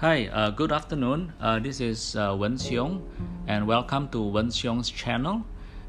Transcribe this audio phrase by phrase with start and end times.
[0.00, 1.32] Hi, uh, good afternoon.
[1.40, 3.02] Uh, this is uh, Wen Xiong,
[3.48, 5.42] and welcome to Wen Xiong's channel.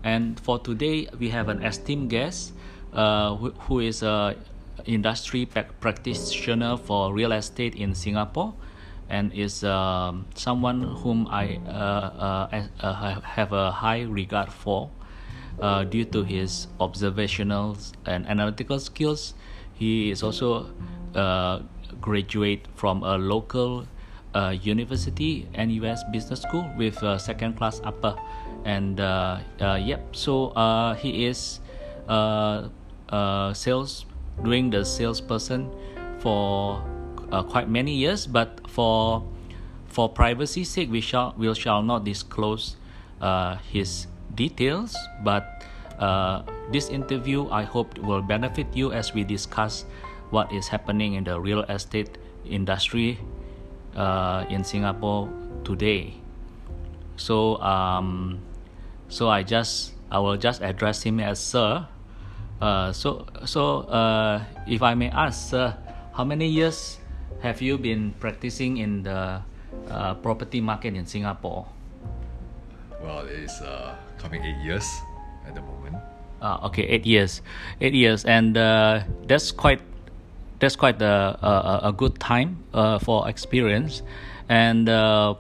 [0.04, 2.54] And for today, we have an esteemed guest
[2.92, 4.36] uh, who, is a
[4.88, 8.56] industry practitioner for real estate in Singapore,
[9.10, 14.90] and is um, someone whom I uh, uh, uh, have a high regard for.
[15.92, 19.36] Due to his observational and analytical skills,
[19.76, 20.66] he is also
[22.02, 23.86] graduate from a local
[24.34, 28.16] uh, university, NUS Business School with a second class upper,
[28.66, 30.16] and uh, uh, yep.
[30.16, 31.60] So uh, he is
[32.08, 32.70] uh,
[33.54, 34.06] sales
[34.44, 35.72] doing the salesperson
[36.20, 36.84] for
[37.50, 39.24] quite many years, but for
[39.88, 42.76] for privacy sake, we shall we shall not disclose
[43.72, 45.64] his details, but.
[46.00, 49.84] Uh, this interview I hope will benefit you as we discuss
[50.32, 53.20] what is happening in the real estate industry
[54.00, 55.28] uh, in Singapore
[55.68, 56.16] today.
[57.20, 58.40] So um,
[59.12, 61.86] so I just I will just address him as sir.
[62.64, 65.76] Uh, so so uh, if I may ask, sir,
[66.16, 66.98] how many years
[67.44, 69.44] have you been practicing in the
[69.92, 71.68] uh, property market in Singapore?
[73.04, 74.88] Well, it's uh, coming eight years
[75.48, 75.96] at the moment.
[76.42, 77.42] Uh, okay, eight years,
[77.84, 79.80] eight years, and uh, that's quite
[80.60, 84.02] that's quite a, a, a good time uh, for experience.
[84.50, 85.36] And uh,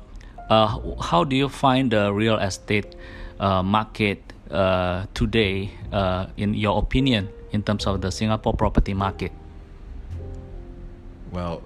[0.49, 2.95] uh, how do you find the real estate
[3.39, 5.71] uh, market uh, today,
[6.37, 9.31] in your opinion, in terms of the Singapore property market?
[11.31, 11.61] Well,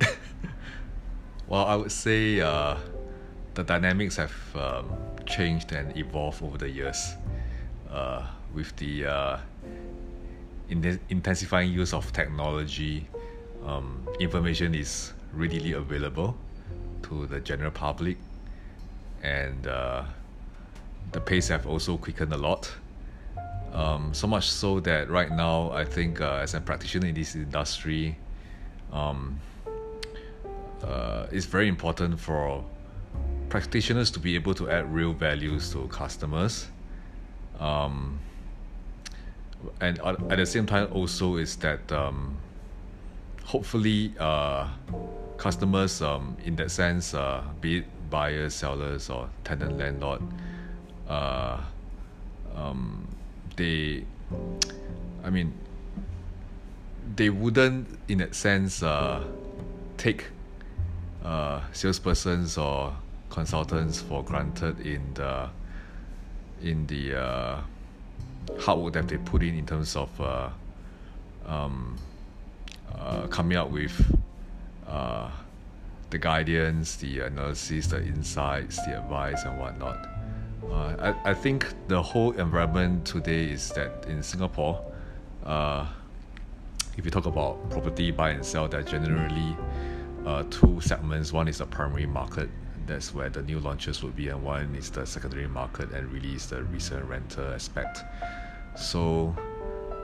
[1.48, 4.90] well, I would say the dynamics have um,
[5.26, 7.14] changed and evolved over the years
[8.52, 9.38] with the
[10.70, 13.06] in intensifying use of technology,
[13.66, 16.36] um, information is readily available
[17.02, 18.16] to the general public,
[19.22, 20.04] and uh,
[21.12, 22.70] the pace have also quickened a lot.
[23.72, 27.34] Um, so much so that right now, I think uh, as a practitioner in this
[27.34, 28.16] industry,
[28.92, 29.40] um,
[30.82, 32.64] uh, it's very important for
[33.48, 36.68] practitioners to be able to add real values to customers.
[37.58, 38.18] Um,
[39.80, 42.36] and at the same time also is that um,
[43.44, 44.68] hopefully uh,
[45.36, 50.22] customers um, in that sense uh, be it buyers sellers or tenant landlord
[51.08, 51.60] uh,
[52.56, 53.06] um,
[53.56, 54.04] they
[55.24, 55.52] I mean
[57.16, 59.24] they wouldn't in that sense uh,
[59.96, 60.26] take
[61.24, 62.94] uh, salespersons or
[63.28, 65.48] consultants for granted in the
[66.62, 67.60] in the uh,
[68.60, 70.50] hard work that they put in in terms of uh,
[71.46, 71.96] um,
[72.94, 74.18] uh, coming up with
[74.86, 75.30] uh,
[76.10, 80.08] the guidance, the analysis, the insights, the advice, and whatnot.
[80.70, 84.84] Uh, I, I think the whole environment today is that in Singapore,
[85.44, 85.86] uh,
[86.96, 89.56] if you talk about property buy and sell, there are generally
[90.26, 91.32] uh, two segments.
[91.32, 92.50] One is the primary market,
[92.90, 96.34] that's where the new launches will be, and one is the secondary market and really
[96.34, 98.02] is the recent rental aspect.
[98.76, 99.34] So,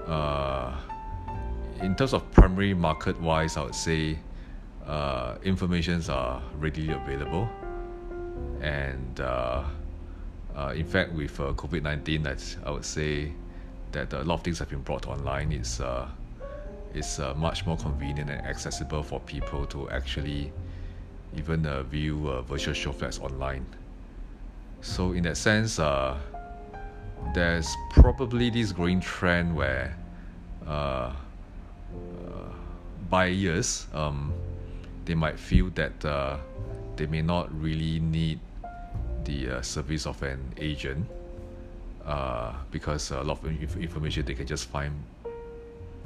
[0.07, 0.73] uh,
[1.83, 4.19] in terms of primary market wise, I would say
[4.87, 7.49] uh, informations are readily available,
[8.61, 9.65] and uh,
[10.55, 13.33] uh, in fact, with uh, COVID nineteen, that I would say
[13.93, 15.53] that a lot of things have been brought online.
[15.53, 16.09] It's uh,
[16.95, 20.53] it's much more convenient and accessible for people to actually
[21.35, 23.67] even uh, view uh, virtual show flats online.
[24.81, 26.17] So in that sense, uh,
[27.35, 29.97] there's probably this growing trend where
[30.67, 31.13] uh, uh,
[33.11, 34.33] buyers um,
[35.05, 36.37] they might feel that uh,
[36.97, 38.41] they may not really need
[39.25, 41.07] the service of an agent
[42.71, 44.93] because a lot of information they can just find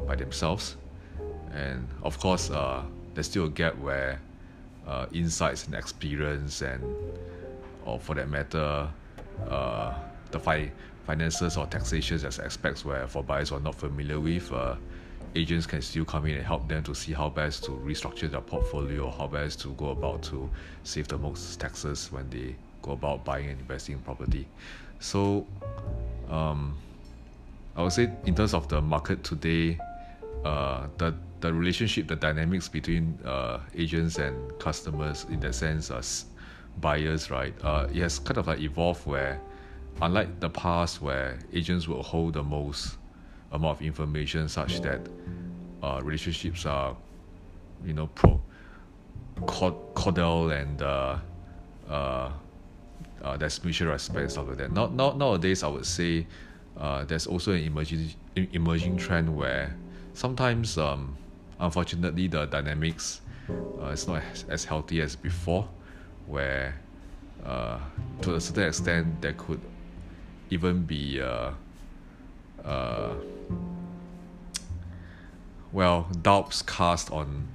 [0.06, 0.76] by themselves
[1.52, 2.48] and of course
[3.14, 4.18] there's still a gap where
[4.86, 6.82] uh, insights and experience and
[7.84, 8.88] or for that matter
[9.48, 9.94] uh,
[10.30, 10.70] the fi-
[11.06, 14.76] finances or taxation as aspects where for buyers who are not familiar with, uh,
[15.34, 18.40] agents can still come in and help them to see how best to restructure their
[18.40, 20.48] portfolio or how best to go about to
[20.84, 24.46] save the most taxes when they go about buying and investing in property.
[24.98, 25.46] So
[26.28, 26.76] um,
[27.76, 29.78] I would say in terms of the market today,
[30.44, 36.26] uh, the the relationship, the dynamics between uh, agents and customers in that sense as
[36.80, 37.54] buyers, right?
[37.62, 39.40] Uh, it has kind of like evolved where
[40.02, 42.96] unlike the past where agents will hold the most
[43.52, 45.00] amount of information such that
[45.82, 46.96] uh, relationships are
[47.84, 48.40] you know pro
[49.46, 51.16] cordial and uh,
[51.88, 52.30] uh,
[53.22, 54.72] uh, there's mutual respect and stuff like that.
[54.72, 56.26] Not, not nowadays, I would say
[56.76, 59.74] uh, there's also an emerging emerging trend where
[60.14, 61.16] sometimes, um,
[61.60, 63.20] unfortunately, the dynamics
[63.80, 65.68] uh, is not as, healthy as before,
[66.26, 66.80] where
[67.44, 67.78] uh,
[68.22, 69.60] to a certain extent there could
[70.50, 71.52] even be uh,
[72.64, 73.14] uh,
[75.72, 77.46] well doubts cast on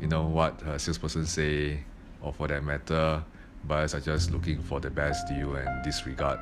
[0.00, 1.78] you know what a salesperson say
[2.20, 3.22] or for that matter.
[3.66, 6.38] Buyers are just looking for the best deal and disregard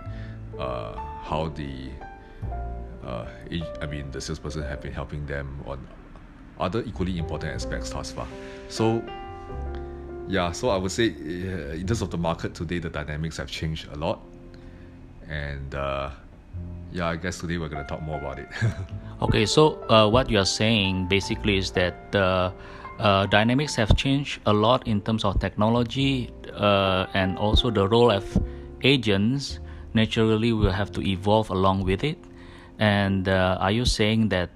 [0.59, 1.91] uh, how the
[3.05, 3.27] uh,
[3.81, 5.87] I mean the salesperson have been helping them on
[6.59, 8.27] other equally important aspects thus far
[8.69, 9.03] so
[10.29, 13.49] yeah so I would say uh, in terms of the market today the dynamics have
[13.49, 14.21] changed a lot.
[15.29, 16.11] And uh,
[16.93, 18.49] yeah I guess today we're going to talk more about it.
[19.23, 22.51] Okay so uh, what you are saying basically is that uh,
[22.99, 28.11] uh, dynamics have changed a lot in terms of technology uh, and also the role
[28.11, 28.25] of
[28.83, 29.61] agents.
[29.95, 32.19] Naturally will have to evolve along with it.
[32.81, 34.51] And are you saying that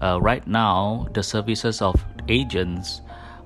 [0.00, 3.00] uh, uh, right now the services of agents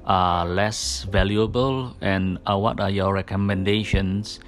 [0.05, 4.41] are less valuable and uh, what are your recommendations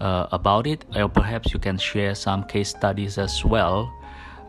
[0.00, 0.84] about it?
[0.94, 3.92] Or perhaps you can share some case studies as well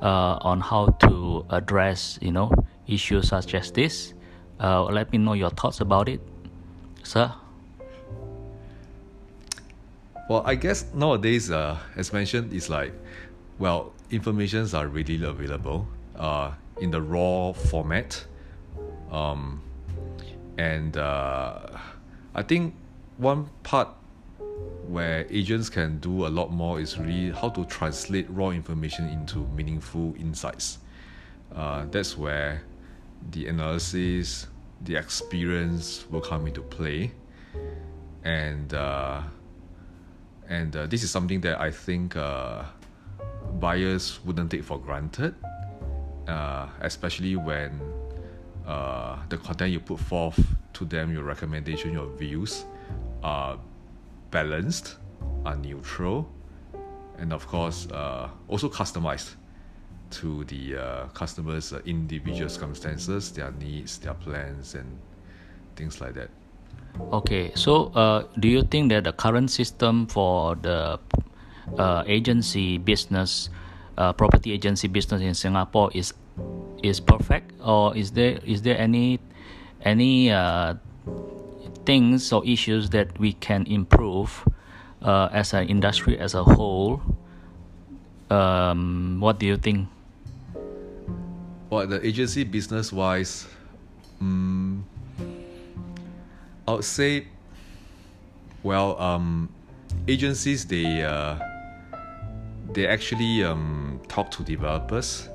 [0.02, 2.52] on how to address you know
[2.88, 4.14] issues such as this.
[4.60, 6.20] Uh, let me know your thoughts about it,
[7.04, 7.32] sir.
[10.30, 12.94] Well, I guess nowadays, uh, as mentioned, it's like,
[13.58, 15.88] well, informations are readily available.
[16.16, 18.26] Uh, in the raw format.
[19.12, 19.62] Um,
[20.58, 21.78] and uh,
[22.36, 22.76] I think
[23.18, 23.90] one part
[24.88, 29.40] where agents can do a lot more is really how to translate raw information into
[29.56, 30.80] meaningful insights.
[31.56, 32.64] Uh, that's where
[33.32, 34.48] the analysis,
[34.82, 37.12] the experience will come into play,
[38.24, 39.22] and uh,
[40.48, 42.64] and uh, this is something that I think uh,
[43.60, 45.36] buyers wouldn't take for granted,
[46.30, 47.82] uh, especially when
[48.68, 50.40] uh, the content you put forth
[50.74, 52.66] to them, your recommendation, your views,
[53.24, 53.58] are
[54.32, 54.98] balanced,
[55.46, 56.30] are neutral,
[57.18, 59.36] and of course uh, also customized
[60.12, 64.98] to the uh, customers' uh, individual circumstances, their needs, their plans, and
[65.76, 66.30] things like that.
[67.12, 71.00] Okay, so uh, do you think that the current system for the
[71.78, 73.50] uh, agency business,
[74.00, 76.14] uh, property agency business in Singapore is
[76.82, 79.20] is perfect, or is there is there any
[79.84, 80.74] any uh,
[81.86, 84.48] things or issues that we can improve
[85.04, 87.02] as an industry as a whole?
[88.32, 89.90] Um, what do you think?
[91.70, 93.46] Well, the agency business wise,
[94.22, 94.86] um,
[96.68, 97.28] I would say,
[98.64, 99.50] well, um,
[100.08, 101.38] agencies they uh,
[102.74, 105.30] they actually um, talk to developers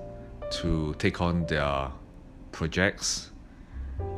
[0.50, 1.90] to take on their
[2.52, 3.30] projects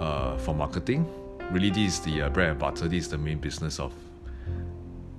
[0.00, 1.06] uh, for marketing.
[1.50, 2.88] Really, this is the uh, bread and butter.
[2.88, 3.92] This is the main business of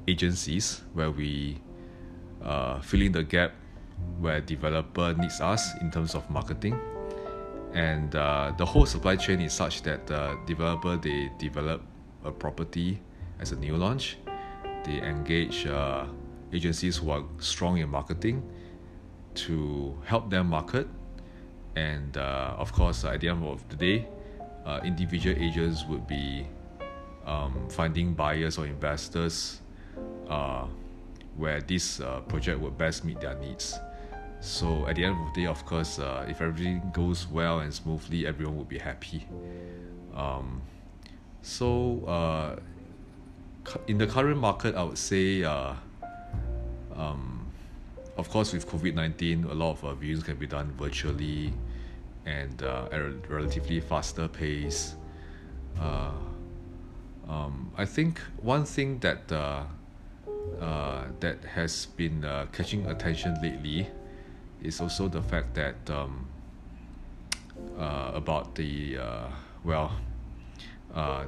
[0.07, 1.59] agencies, where we
[2.43, 3.51] uh, fill in the gap
[4.19, 6.79] where developer needs us in terms of marketing
[7.73, 11.81] and uh, the whole supply chain is such that the developer they develop
[12.23, 12.99] a property
[13.39, 14.17] as a new launch
[14.83, 16.05] they engage uh,
[16.53, 18.43] agencies who are strong in marketing
[19.35, 20.87] to help them market
[21.75, 24.07] and uh, of course at the end of the day
[24.65, 26.47] uh, individual agents would be
[27.25, 29.61] um, finding buyers or investors
[30.29, 30.65] uh,
[31.35, 33.77] where this uh, project would best meet their needs
[34.39, 37.73] so at the end of the day, of course, uh, if everything goes well and
[37.73, 39.25] smoothly, everyone will be happy.
[40.15, 40.61] Um,
[41.41, 42.55] so uh,
[43.87, 45.43] in the current market, I would say,
[46.97, 47.45] um,
[48.17, 51.53] of course, with COVID nineteen, a lot of uh, viewings can be done virtually
[52.25, 54.95] and uh, at a relatively faster pace.
[55.79, 56.11] Uh,
[57.29, 59.63] um, I think one thing that uh,
[60.59, 63.87] uh, that has been uh, catching attention lately
[64.63, 66.25] is also the fact that um,
[67.77, 69.27] uh, about the uh,
[69.63, 69.91] well
[70.93, 71.25] uh,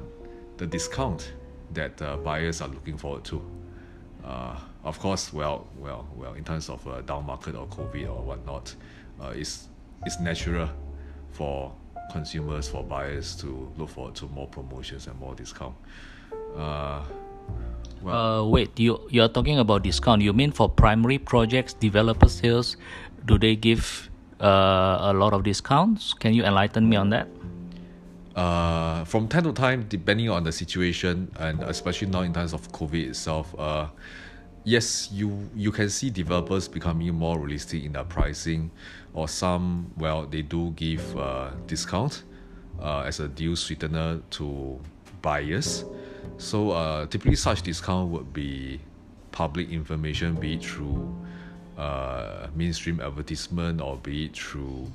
[0.58, 1.34] the discount
[1.74, 3.42] that uh, buyers are looking forward to.
[4.26, 4.56] Uh,
[4.89, 8.74] of course, well, well, well, in terms of uh, down market or COVID or whatnot,
[9.22, 9.67] uh, it's
[10.05, 10.67] it's natural
[11.31, 11.72] for
[12.12, 15.75] consumers, for buyers to look forward to more promotions and more discount.
[16.58, 17.03] Uh,
[18.01, 20.24] well, uh, wait, you you're talking about discount.
[20.24, 22.75] You mean for primary projects, developer sales,
[23.25, 24.10] do they give
[24.41, 26.15] uh, a lot of discounts?
[26.15, 27.27] Can you enlighten me on that?
[28.39, 32.72] uh, from time to time, depending on the situation, and especially now in terms of
[32.72, 33.88] COVID itself, uh,
[34.63, 38.72] yes, you you can see developers becoming more realistic in their pricing,
[39.13, 42.24] or some well they do give uh, discount
[42.82, 44.80] uh, as a deal sweetener to
[45.22, 45.86] buyers.
[46.38, 48.80] So uh, typically such discount would be
[49.32, 51.13] public information, be it through
[51.78, 54.92] uh, mainstream advertisement or be it through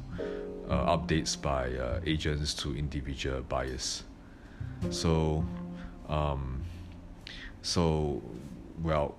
[0.68, 4.04] uh, updates by uh, agents to individual buyers.
[4.90, 5.44] So,
[6.08, 6.62] um,
[7.62, 8.22] so
[8.82, 9.16] well,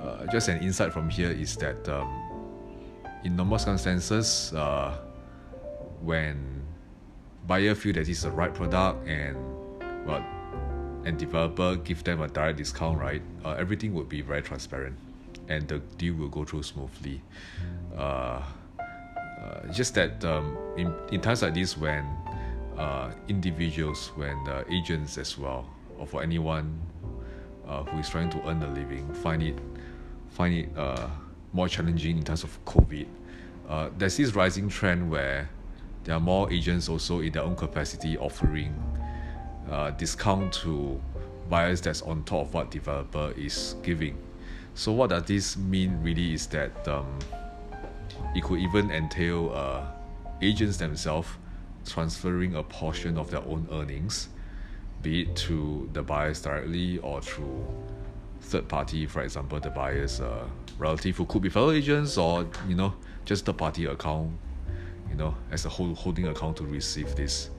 [0.00, 2.08] uh, just an insight from here is that um,
[3.24, 4.96] in normal circumstances, uh,
[6.02, 6.62] when
[7.46, 9.36] buyer feel that it's the right product and
[10.06, 10.24] well,
[11.04, 13.22] and developer give them a direct discount, right?
[13.44, 14.96] Uh, everything would be very transparent,
[15.48, 17.20] and the deal will go through smoothly.
[17.96, 18.42] Uh,
[19.40, 22.04] uh, just that um, in, in times like this when
[22.76, 24.36] uh, individuals when
[24.68, 25.64] agents as well
[25.98, 26.78] or for anyone
[27.66, 29.58] uh, who is trying to earn a living find it
[30.38, 31.08] find it uh,
[31.52, 33.08] more challenging in terms of COVID.
[33.68, 35.50] Uh, there's this rising trend where
[36.04, 38.72] there are more agents also in their own capacity offering
[39.68, 41.00] uh, discount to
[41.50, 44.16] buyers that's on top of what developer is giving.
[44.74, 47.18] So what does this mean really is that um,
[48.36, 49.86] it could even entail uh,
[50.40, 51.28] agents themselves
[51.84, 54.28] transferring a portion of their own earnings,
[55.02, 57.66] be it to the buyers directly or through
[58.40, 60.46] third party, for example, the buyer's uh,
[60.78, 64.32] relative who could be fellow agents or you know just the party account,
[65.10, 67.50] you know, as a whole holding account to receive this,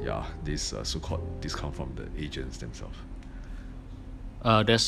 [0.00, 2.96] yeah, this uh, so-called discount from the agents themselves.
[4.42, 4.80] Uh, that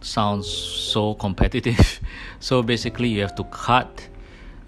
[0.00, 2.00] sounds so competitive.
[2.40, 4.08] so basically, you have to cut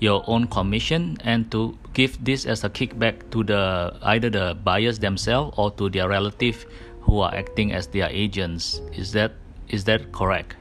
[0.01, 4.99] your own commission and to give this as a kickback to the either the buyers
[4.99, 6.67] themselves or to their relative
[7.03, 9.33] who are acting as their agents is that
[9.71, 10.57] is that correct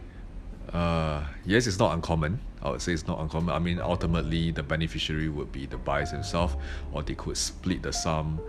[0.74, 3.56] uh, yes it's not uncommon I would say it's not uncommon.
[3.56, 6.56] I mean, ultimately, the beneficiary would be the buyers themselves,
[6.92, 8.42] or they could split the sum,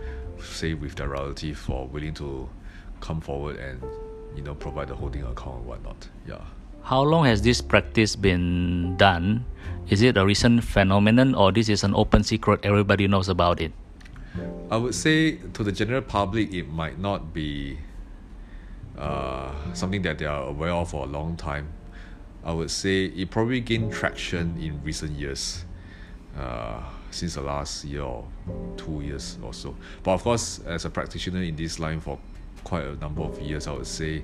[0.43, 2.49] say, with their relative, for willing to
[2.99, 3.81] come forward and,
[4.35, 6.09] you know, provide the holding account and whatnot.
[6.27, 6.41] Yeah.
[6.83, 9.45] How long has this practice been done?
[9.87, 13.71] Is it a recent phenomenon or this is an open secret everybody knows about it?
[14.69, 17.77] I would say to the general public it might not be
[18.97, 21.67] uh, something that they are aware of for a long time.
[22.43, 25.63] I would say it probably gained traction in recent years,
[26.37, 26.81] uh,
[27.11, 28.25] since the last year or
[28.77, 29.75] two years or so.
[30.01, 32.17] But of course, as a practitioner in this line for
[32.63, 34.23] quite a number of years, I would say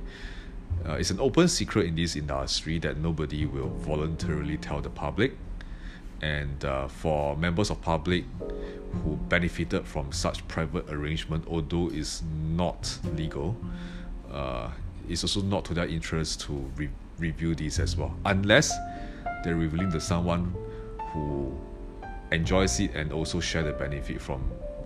[0.88, 5.38] uh, it's an open secret in this industry that nobody will voluntarily tell the public.
[6.22, 8.26] And uh, for members of public
[9.04, 13.56] who benefited from such private arrangement, although it's not legal,
[14.32, 14.70] uh,
[15.10, 18.74] it's also not to their interest to re- review this as well, unless
[19.44, 20.54] they're revealing to someone
[21.12, 21.56] who
[22.32, 24.44] enjoys it and also share the benefit from,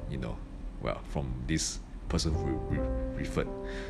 [0.09, 0.37] you know,
[0.81, 1.79] well, from this
[2.09, 3.47] person who re- referred.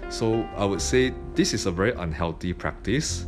[0.09, 3.25] So I would say this is a very unhealthy practice,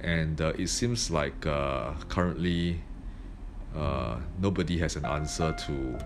[0.00, 2.80] and uh, it seems like uh, currently
[3.76, 5.98] uh, nobody has an answer to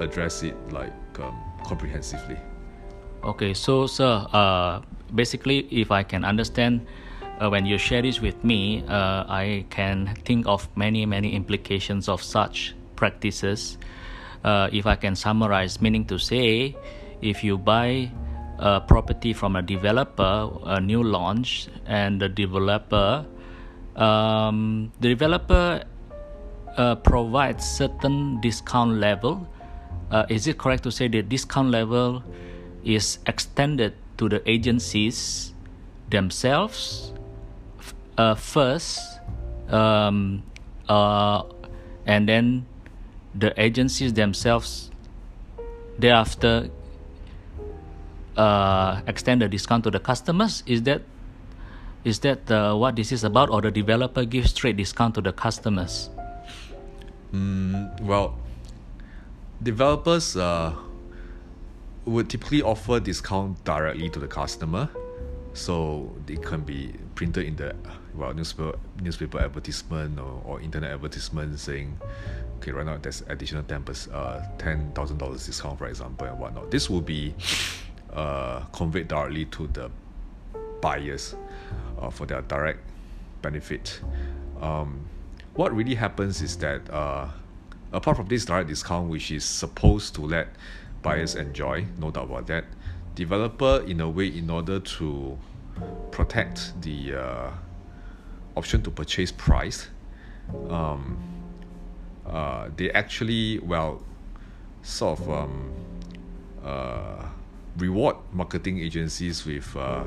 [0.00, 2.36] address it like um, comprehensively.
[3.24, 4.82] Okay, so sir, uh,
[5.14, 6.86] basically, if I can understand.
[7.40, 12.06] Uh, when you share this with me, uh, I can think of many, many implications
[12.06, 13.78] of such practices.
[14.44, 16.76] Uh, if I can summarize, meaning to say,
[17.22, 18.12] if you buy
[18.58, 23.24] a property from a developer, a new launch, and the developer,
[23.96, 25.82] um, the developer
[26.76, 29.48] uh, provides certain discount level.
[30.10, 32.22] Uh, is it correct to say the discount level
[32.84, 35.52] is extended to the agencies
[36.10, 37.12] themselves
[38.18, 39.00] uh, first,
[39.68, 40.42] um,
[40.88, 41.42] uh,
[42.06, 42.66] and then
[43.34, 44.90] the agencies themselves
[45.98, 46.70] thereafter
[48.36, 50.62] uh, extend the discount to the customers?
[50.66, 51.02] Is that
[52.04, 55.32] is that uh, what this is about, or the developer gives straight discount to the
[55.32, 56.10] customers?
[57.32, 58.36] Mm, well,
[59.62, 60.74] developers uh,
[62.04, 64.88] would typically offer discount directly to the customer,
[65.52, 67.74] so it can be printed in the
[68.14, 71.96] well newspaper newspaper advertisement or, or internet advertisement saying
[72.56, 77.00] okay right now there's additional 10 uh, $10,000 discount for example and whatnot this will
[77.00, 77.34] be
[78.12, 79.90] uh, conveyed directly to the
[80.80, 81.34] buyers
[81.98, 82.80] uh, for their direct
[83.42, 84.00] benefit.
[84.60, 85.08] Um,
[85.54, 87.28] what really happens is that uh,
[87.92, 90.48] apart from this direct discount, which is supposed to let
[91.04, 92.64] buyers enjoy, no doubt about that.
[93.14, 95.38] Developer, in a way, in order to
[96.10, 97.50] protect the uh,
[98.56, 99.88] option to purchase price,
[100.68, 101.16] um,
[102.26, 104.02] uh, they actually, well,
[104.82, 105.72] sort of um,
[106.64, 107.26] uh,
[107.76, 110.02] reward marketing agencies with uh,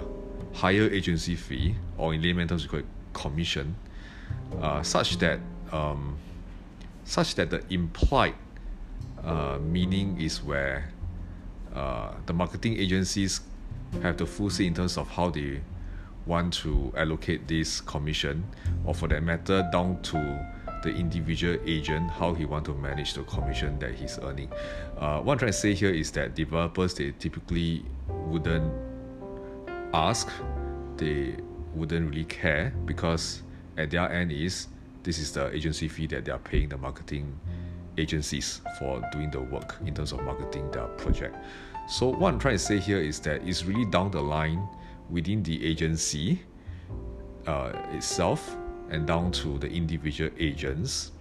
[0.54, 3.76] higher agency fee, or in layman terms, we call it commission,
[4.62, 5.40] uh, such that
[5.72, 6.18] um,
[7.06, 8.36] such that the implied
[9.28, 10.90] uh, meaning is where
[11.76, 13.42] uh, the marketing agencies
[14.02, 15.62] have the full say in terms of how they
[16.26, 18.44] want to allocate this commission,
[18.86, 20.18] or for that matter, down to
[20.84, 24.50] the individual agent how he want to manage the commission that he's earning.
[24.98, 28.72] Uh, what I'm trying to say here is that developers they typically wouldn't
[29.94, 30.30] ask,
[30.98, 31.36] they
[31.74, 33.42] wouldn't really care because
[33.78, 34.68] at their end is
[35.04, 37.40] this is the agency fee that they are paying the marketing
[37.98, 41.36] agencies for doing the work in terms of marketing their project.
[41.88, 44.68] So what I'm trying to say here is that it's really down the line
[45.10, 46.42] within the agency
[47.46, 48.56] uh, itself
[48.90, 51.12] and down to the individual agents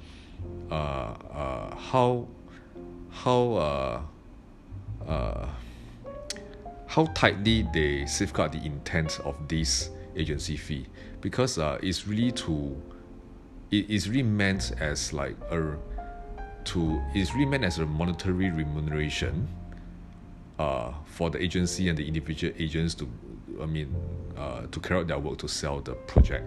[0.71, 2.27] uh, uh, how
[3.11, 4.03] how uh,
[5.09, 5.49] uh,
[6.87, 10.87] how tightly they safeguard the intent of this agency fee
[11.21, 12.77] because uh, it's really to
[13.71, 15.77] it is really meant as like a
[16.67, 19.49] to it's really meant as a monetary remuneration
[20.59, 23.09] uh, for the agency and the individual agents to
[23.61, 23.95] I mean
[24.37, 26.45] uh, to carry out their work to sell the project.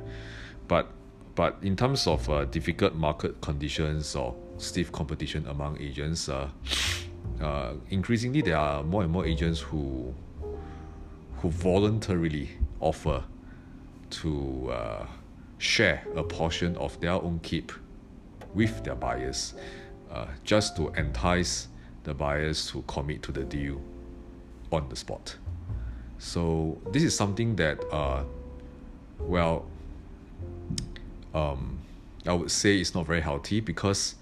[0.68, 0.88] But
[1.36, 6.50] but in terms of uh, difficult market conditions or stiff competition among agents uh,
[7.42, 10.14] uh, increasingly there are more and more agents who
[11.38, 12.50] who voluntarily
[12.82, 13.24] offer
[14.10, 15.06] to uh,
[15.60, 17.72] share a portion of their own keep
[18.54, 19.54] with their buyers
[20.12, 21.68] uh, just to entice
[22.04, 23.82] the buyers to commit to the deal
[24.72, 25.36] on the spot.
[26.18, 28.24] So this is something that, uh,
[29.20, 29.66] well,
[31.34, 31.80] um,
[32.26, 34.16] I would say it's not very healthy because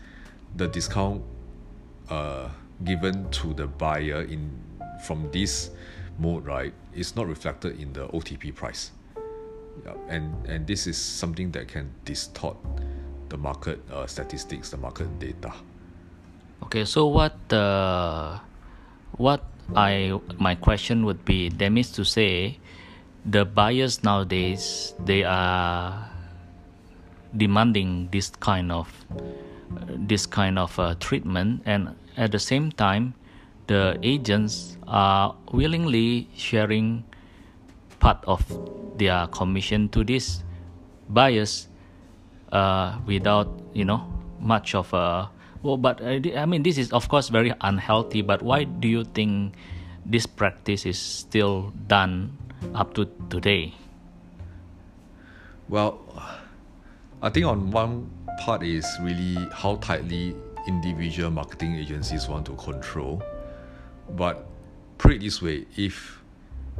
[0.55, 1.23] the discount
[2.09, 2.49] uh,
[2.83, 4.51] given to the buyer in
[5.03, 5.71] from this
[6.19, 8.91] mode right is not reflected in the OTP price.
[9.85, 12.57] Yeah, and and this is something that can distort
[13.29, 15.53] the market uh, statistics, the market data.
[16.63, 18.39] Okay, so what uh,
[19.17, 19.43] what
[19.75, 22.59] I my question would be that means to say
[23.25, 26.09] the buyers nowadays they are
[27.35, 28.89] demanding this kind of
[29.87, 33.13] this kind of uh, treatment and at the same time
[33.67, 37.03] the agents are willingly sharing
[37.99, 38.41] part of
[38.97, 40.43] their commission to these
[41.09, 41.67] buyers
[42.51, 44.07] uh, without you know
[44.39, 45.29] much of a
[45.63, 49.03] well but uh, I mean this is of course very unhealthy but why do you
[49.03, 49.53] think
[50.05, 52.37] this practice is still done
[52.73, 53.73] up to today?
[55.69, 55.99] Well
[57.21, 60.35] I think on one part is really how tightly
[60.67, 63.23] individual marketing agencies want to control.
[64.11, 64.45] But
[64.97, 66.21] put it this way if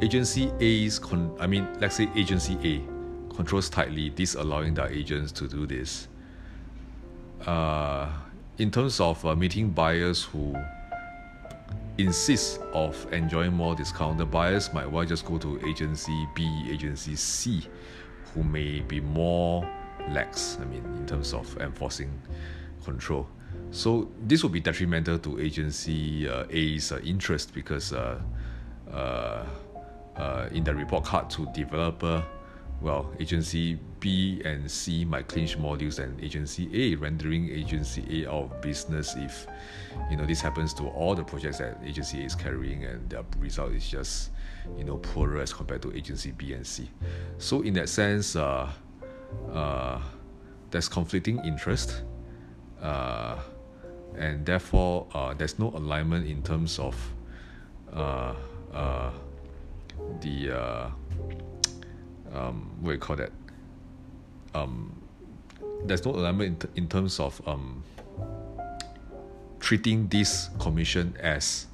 [0.02, 5.48] agency A's con- I mean let's say agency A controls tightly disallowing their agents to
[5.48, 6.08] do this
[7.46, 8.10] uh,
[8.60, 10.56] in terms of uh, meeting buyers who
[11.98, 17.16] insist of enjoying more discount the buyers might well just go to agency B agency
[17.16, 17.68] C
[18.34, 19.68] who may be more
[20.10, 22.12] lax I mean in terms of enforcing
[22.84, 23.28] control.
[23.72, 28.22] So this will be detrimental to agency uh, A's uh, interest because uh,
[28.92, 29.46] uh,
[30.16, 32.24] uh, in the report card to developer,
[32.82, 38.52] well, agency B and C might clinch deals than agency A, rendering agency A out
[38.52, 39.48] of business if
[40.12, 43.26] you know this happens to all the projects that agency A is carrying and the
[43.40, 44.30] result is just
[44.78, 46.90] you know poorer as compared to agency B and C.
[47.40, 48.70] So in that sense, uh,
[49.52, 50.00] uh,
[50.72, 52.04] there's conflicting interest.
[52.82, 53.40] Uh,
[54.18, 56.96] and therefore, uh, there's no alignment in terms of
[57.94, 58.34] uh,
[58.74, 59.12] uh,
[60.22, 60.92] the
[62.38, 63.32] um, what you call that?
[64.54, 64.96] Um,
[65.86, 67.84] there's no alignment in, in terms of um,
[69.60, 71.68] treating this commission as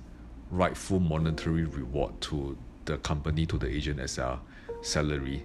[0.52, 4.40] rightful monetary reward to the company to the agent as a
[4.82, 5.44] salary,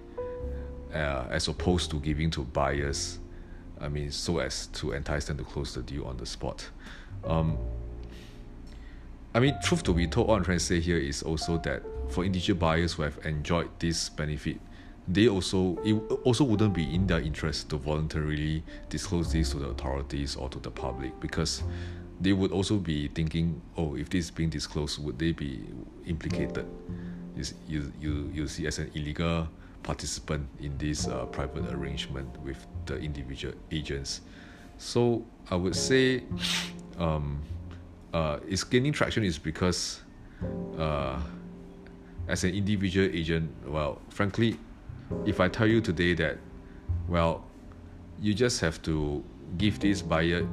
[0.93, 3.19] uh, as opposed to giving to buyers.
[3.81, 6.67] I mean, so as to entice them to close the deal on the spot.
[7.23, 7.57] Um,
[9.33, 11.83] I mean, truth to be told, what I'm trying to say here is also that
[12.09, 14.59] for individual buyers who have enjoyed this benefit,
[15.09, 15.93] they also it
[16.23, 20.59] also wouldn't be in their interest to voluntarily disclose this to the authorities or to
[20.59, 21.63] the public because
[22.21, 25.63] they would also be thinking, oh, if this is being disclosed, would they be
[26.05, 26.67] implicated?
[27.35, 29.47] Is you you you see as an illegal
[29.83, 34.21] participant in this uh, private arrangement with the individual agents.
[34.77, 36.23] So I would say,
[36.99, 37.41] um,
[38.13, 40.01] uh, it's gaining traction is because,
[40.77, 41.19] uh,
[42.27, 44.59] as an individual agent, well, frankly,
[45.25, 46.37] if I tell you today that,
[47.07, 47.43] well,
[48.21, 49.23] you just have to
[49.57, 50.47] give this buyer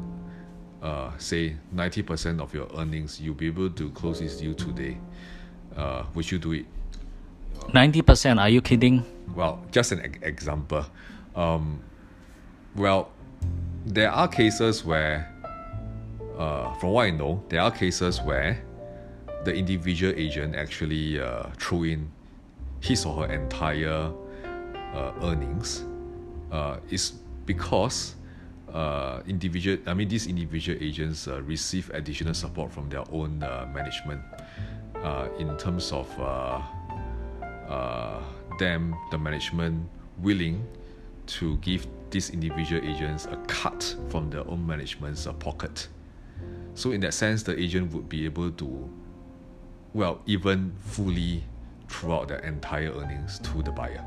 [0.82, 4.96] uh, say 90% of your earnings, you'll be able to close this deal today.
[5.76, 6.66] Uh, would you do it?
[7.68, 9.04] 90%, are you kidding?
[9.34, 10.86] Well, just an e- example.
[11.34, 11.80] Um,
[12.76, 13.10] well,
[13.84, 15.32] there are cases where,
[16.38, 18.62] uh, from what I know, there are cases where
[19.44, 22.10] the individual agent actually uh, threw in
[22.80, 24.12] his or her entire
[24.96, 25.84] uh, earnings.
[26.50, 27.12] Uh, is
[27.44, 28.14] because
[28.72, 33.68] uh, individual, I mean, these individual agents uh, receive additional support from their own uh,
[33.72, 34.22] management
[35.02, 36.60] uh, in terms of uh,
[37.68, 38.22] uh,
[38.58, 40.66] them, the management, willing
[41.26, 45.88] to give these individual agents a cut from their own management's pocket.
[46.74, 48.90] So, in that sense, the agent would be able to,
[49.94, 51.42] well, even fully
[51.88, 54.04] throughout their entire earnings to the buyer.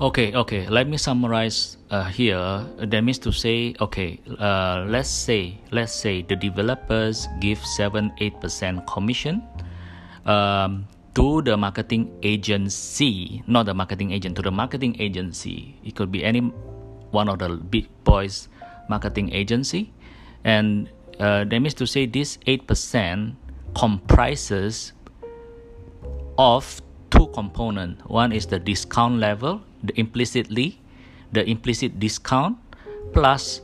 [0.00, 0.66] Okay, okay.
[0.66, 2.66] Let me summarize uh, here.
[2.78, 8.40] That means to say, okay, uh, let's say, let's say the developers give seven, eight
[8.40, 9.44] percent commission
[10.26, 15.78] um, to the marketing agency, not the marketing agent, to the marketing agency.
[15.84, 16.40] It could be any
[17.12, 18.48] one of the big boys
[18.88, 19.92] marketing agency,
[20.42, 20.88] and
[21.20, 23.36] uh, that means to say this eight percent
[23.76, 24.94] comprises
[26.38, 28.02] of two components.
[28.06, 30.80] One is the discount level, the implicitly,
[31.32, 32.58] the implicit discount,
[33.12, 33.60] plus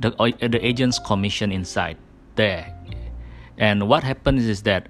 [0.00, 1.96] the uh, the agent's commission inside
[2.36, 2.74] there.
[3.58, 4.88] And what happens is that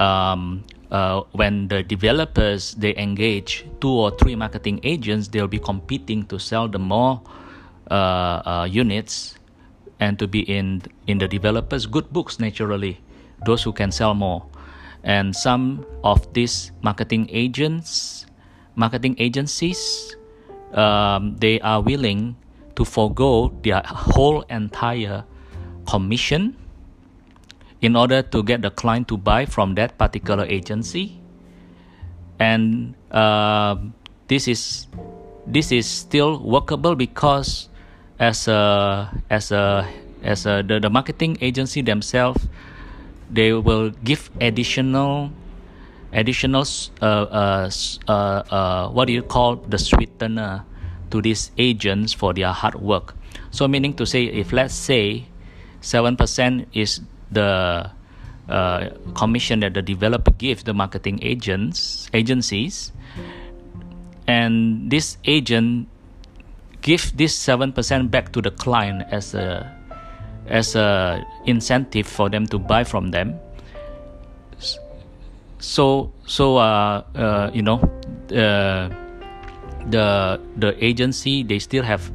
[0.00, 6.26] um, uh, when the developers they engage two or three marketing agents, they'll be competing
[6.26, 7.22] to sell the more
[7.90, 9.38] uh, uh, units
[10.00, 13.00] and to be in in the developers' good books naturally,
[13.46, 14.44] those who can sell more
[15.04, 18.24] and some of these marketing agents
[18.76, 20.16] marketing agencies
[20.74, 22.36] um, they are willing
[22.76, 25.24] to forego their whole entire
[25.86, 26.56] commission
[27.80, 31.20] in order to get the client to buy from that particular agency.
[32.40, 33.76] And uh,
[34.26, 34.88] this is
[35.46, 37.68] this is still workable because
[38.18, 39.86] as a as a
[40.22, 42.48] as a the, the marketing agency themselves
[43.30, 45.30] they will give additional
[46.14, 46.64] additional
[47.02, 47.70] uh, uh,
[48.08, 50.64] uh, uh, what do you call the sweetener
[51.10, 53.14] to these agents for their hard work?
[53.50, 55.26] So meaning to say if let's say
[55.82, 57.00] 7% is
[57.30, 57.90] the
[58.48, 62.92] uh, commission that the developer gives the marketing agents agencies
[64.26, 65.88] and this agent
[66.82, 69.64] give this 7% back to the client as a
[70.46, 73.40] as a incentive for them to buy from them
[75.64, 77.80] so so uh, uh you know
[78.36, 78.88] uh,
[79.88, 82.12] the the agency they still have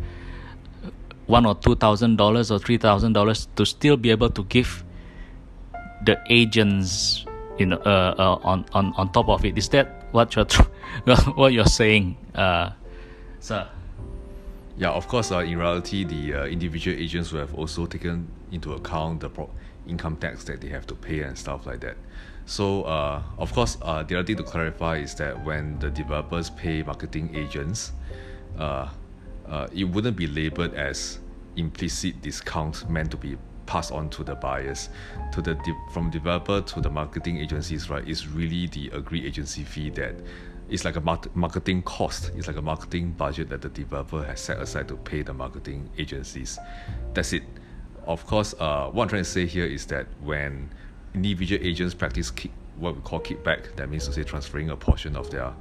[1.26, 4.84] one or two thousand dollars or three thousand dollars to still be able to give
[6.06, 7.26] the agents
[7.58, 10.46] you know uh, uh, on on on top of it is that what you're
[11.36, 12.70] what you're saying uh
[13.40, 13.68] sir
[14.80, 18.72] Yeah, of course, uh, in reality, the uh, individual agents will have also taken into
[18.72, 19.50] account the pro-
[19.86, 21.98] income tax that they have to pay and stuff like that.
[22.50, 26.50] So, uh, of course, uh, the other thing to clarify is that when the developers
[26.50, 27.92] pay marketing agents,
[28.58, 28.90] uh,
[29.48, 31.20] uh, it wouldn't be labeled as
[31.58, 34.90] implicit discount meant to be passed on to the buyers.
[35.34, 38.08] To the de- from developer to the marketing agencies, right?
[38.08, 40.16] Is really the agreed agency fee that
[40.70, 42.32] it's like a mar- marketing cost.
[42.36, 45.88] It's like a marketing budget that the developer has set aside to pay the marketing
[46.00, 46.58] agencies.
[47.14, 47.44] That's it.
[48.08, 50.72] Of course, uh, what I'm trying to say here is that when
[51.14, 55.16] individual agents practice kick, what we call kickback, that means to say transferring a portion
[55.16, 55.54] of their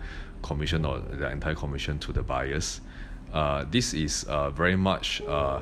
[0.43, 2.81] commission or their entire commission to the buyers.
[3.33, 5.61] Uh, this is uh, very much uh,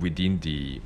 [0.00, 0.80] within the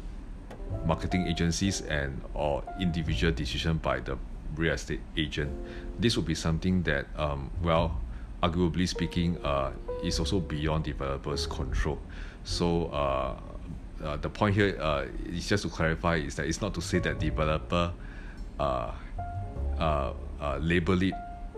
[0.86, 4.16] marketing agencies and or individual decision by the
[4.56, 5.50] real estate agent.
[5.98, 8.00] This would be something that, um, well,
[8.42, 11.98] arguably speaking, uh, is also beyond developers' control.
[12.44, 13.36] So uh,
[14.02, 16.98] uh, the point here uh, is just to clarify is that it's not to say
[17.00, 17.92] that developer
[18.62, 18.92] uh,
[19.78, 21.14] uh, uh, label it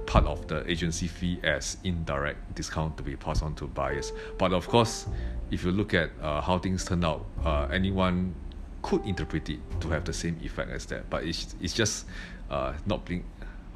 [0.07, 4.13] part of the agency fee as indirect discount to be passed on to buyers.
[4.39, 5.07] But of course,
[5.51, 8.35] if you look at uh, how things turn out, uh, anyone
[8.83, 12.07] could interpret it to have the same effect as that, but it's it's just
[12.51, 13.25] uh, not being.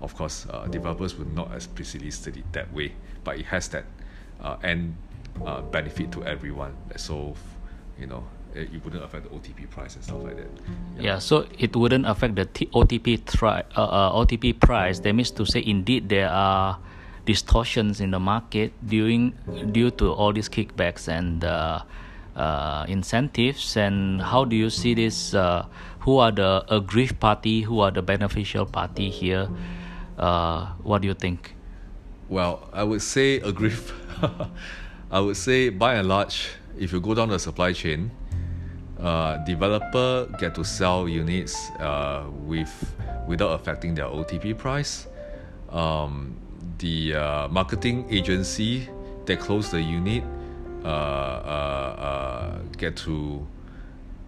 [0.01, 2.93] Of course, uh, developers will not explicitly state it that way,
[3.25, 3.85] but it has that
[4.41, 4.95] uh, end
[5.45, 6.77] uh, benefit to everyone.
[6.97, 7.35] So,
[7.99, 8.23] you know,
[8.55, 10.51] it, it wouldn't affect the OTP price and stuff like that.
[10.97, 15.01] Yeah, yeah so it wouldn't affect the T- OTP tri- uh, uh, OTP price.
[15.01, 16.79] That means to say, indeed, there are
[17.25, 19.31] distortions in the market due
[19.73, 21.83] due to all these kickbacks and uh,
[22.37, 23.77] uh, incentives.
[23.77, 25.35] And how do you see this?
[25.35, 25.67] Uh,
[26.01, 27.63] who are the aggrieved party?
[27.63, 29.49] Who are the beneficial party here?
[30.17, 31.55] Uh, what do you think?
[32.29, 33.93] Well, I would say aggrieved.
[35.11, 38.11] I would say by and large, if you go down the supply chain,
[39.01, 42.95] uh, developer get to sell units uh, with
[43.27, 45.07] without affecting their OTP price.
[45.71, 46.37] Um,
[46.79, 48.89] the uh, marketing agency
[49.27, 50.25] that close the unit
[50.85, 50.91] uh, uh,
[51.99, 53.47] uh, get to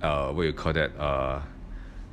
[0.01, 0.91] what you call that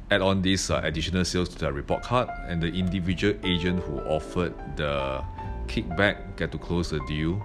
[0.09, 4.53] add on this additional sales to their report card and the individual agent who offered
[4.77, 5.21] the
[5.67, 7.43] kickback get to close the deal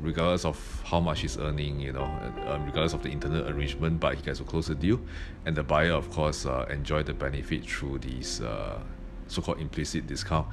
[0.00, 2.04] regardless of how much he's earning, you know,
[2.46, 5.00] um, regardless of the internal arrangement, but he gets to close the deal,
[5.46, 8.78] and the buyer, of course, uh, enjoy the benefit through these uh,
[9.26, 10.46] so-called implicit discount,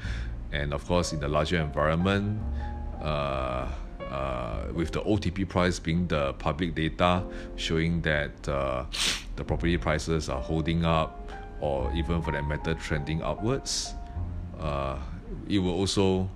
[0.51, 2.39] and of course, in the larger environment.
[3.01, 3.67] Uh,
[4.09, 7.23] uh, with the OTP price being the public data
[7.55, 8.85] showing that uh,
[9.35, 13.95] the property prices are holding up or even for that matter trending upwards,
[14.59, 14.97] uh,
[15.49, 16.29] it will also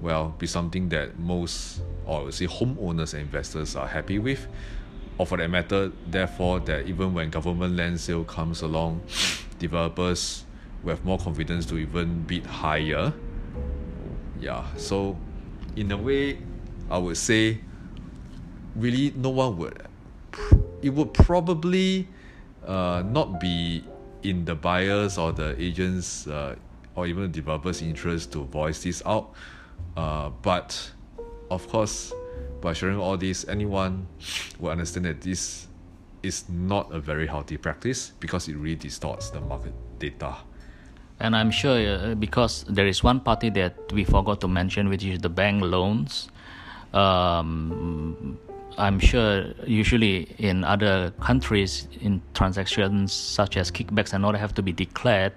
[0.00, 4.46] well be something that most or would say homeowners and investors are happy with.
[5.18, 9.02] Or for that matter therefore that even when government land sale comes along
[9.58, 10.44] developers
[10.82, 13.12] will have more confidence to even bid higher.
[14.40, 15.16] Yeah so
[15.74, 16.38] in a way
[16.90, 17.60] I would say
[18.74, 19.86] really no one would
[20.82, 22.08] it would probably
[22.66, 23.84] uh, not be
[24.22, 26.56] in the buyers or the agents uh,
[26.94, 29.32] or even the developers interest to voice this out.
[29.96, 30.92] Uh, but
[31.50, 32.12] of course,
[32.60, 34.06] by sharing all this, anyone
[34.58, 35.66] will understand that this
[36.22, 40.36] is not a very healthy practice because it really distorts the market data.
[41.20, 45.04] And I'm sure uh, because there is one party that we forgot to mention, which
[45.04, 46.28] is the bank loans.
[46.92, 48.38] Um,
[48.78, 54.62] I'm sure usually in other countries, in transactions such as kickbacks and all, have to
[54.62, 55.32] be declared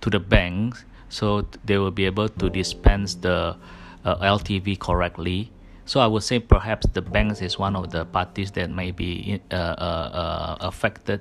[0.00, 3.56] to the banks, so they will be able to dispense the
[4.04, 5.50] uh, LTV correctly.
[5.84, 9.40] So I would say perhaps the banks is one of the parties that may be
[9.50, 11.20] uh, uh, uh, affected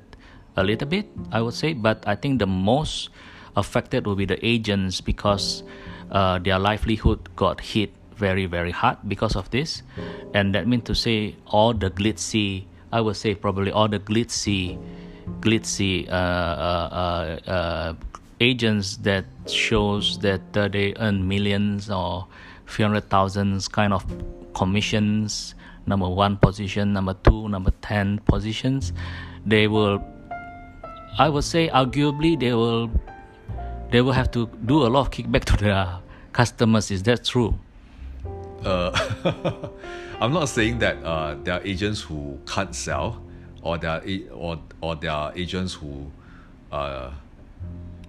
[0.55, 1.07] a little bit.
[1.31, 3.09] I would say, but I think the most
[3.55, 5.63] affected will be the agents because
[6.11, 9.81] uh, their livelihood got hit very very hard because of this,
[10.33, 12.65] and that means to say all the glitzy.
[12.91, 14.77] I would say probably all the glitzy,
[15.39, 17.93] glitzy uh,
[18.39, 22.27] agents that shows that they earn millions or
[22.69, 24.05] few hundred thousands kind of
[24.53, 25.55] commissions
[25.88, 28.93] number one position number two number 10 positions.
[29.45, 30.03] They will
[31.17, 32.91] i would say arguably they will
[33.91, 35.99] they will have to do a lot of kickback to their
[36.32, 36.91] customers.
[36.91, 37.58] Is that true?
[38.63, 38.91] Uh,
[40.21, 43.21] i'm not saying that uh, there are agents who can't sell
[43.62, 44.01] or there are,
[44.34, 46.12] or, or there are agents who
[46.71, 47.10] uh,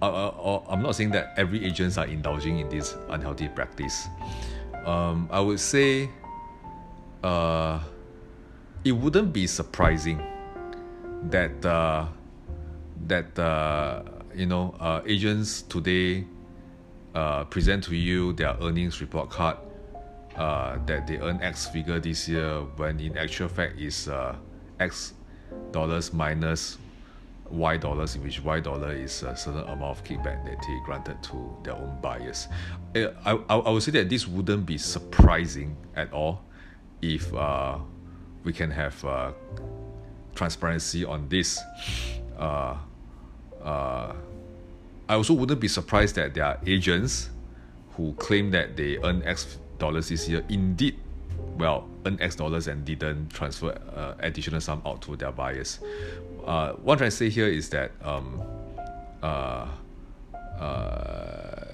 [0.01, 4.07] uh, uh, I'm not saying that every agents are indulging in this unhealthy practice
[4.85, 6.09] um, I would say
[7.23, 7.79] uh,
[8.83, 10.21] it wouldn't be surprising
[11.29, 12.07] that uh,
[13.07, 14.03] that uh,
[14.35, 16.25] you know uh, agents today
[17.13, 19.57] uh, present to you their earnings report card
[20.35, 24.35] uh, that they earn X figure this year when in actual fact is uh,
[24.79, 25.13] X
[25.71, 26.77] dollars minus
[27.51, 31.21] Y dollars, in which Y dollar is a certain amount of kickback that they granted
[31.23, 32.47] to their own buyers.
[32.95, 36.43] Eh, I, I, I would say that this wouldn't be surprising at all
[37.01, 37.77] if uh,
[38.43, 39.31] we can have uh,
[40.35, 41.59] transparency on this.
[42.37, 42.77] Uh,
[43.63, 44.13] uh,
[45.09, 47.29] I also wouldn't be surprised that there are agents
[47.95, 50.97] who claim that they earn X dollars this year indeed
[51.57, 55.79] well earn X dollars and didn't transfer uh, additional sum out to their buyers
[56.45, 58.41] uh, what I'm trying to say here is that um,
[59.21, 59.67] uh,
[60.59, 61.65] uh,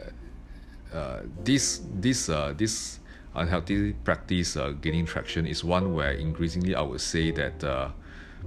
[0.93, 2.99] uh, this this uh, this
[3.35, 7.93] unhealthy practice uh, gaining traction is one where increasingly I would say that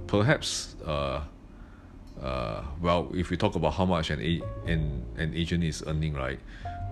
[0.07, 1.25] perhaps well
[3.13, 4.19] if we talk about how much an,
[4.65, 6.39] an, an agent is earning right